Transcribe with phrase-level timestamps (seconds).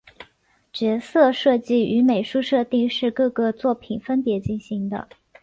[0.73, 5.07] 角色设计与美术设定是各个作品分别进行的。